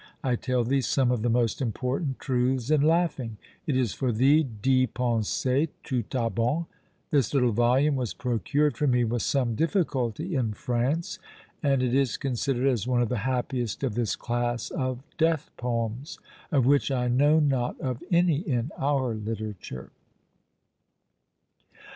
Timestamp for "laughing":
2.81-3.37